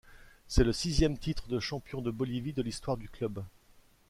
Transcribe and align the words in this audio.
C'est 0.47 0.63
le 0.63 0.73
sixième 0.73 1.15
titre 1.15 1.47
de 1.47 1.59
champion 1.59 2.01
de 2.01 2.09
Bolivie 2.09 2.53
de 2.53 2.63
l'histoire 2.63 2.97
du 2.97 3.07
club. 3.07 3.43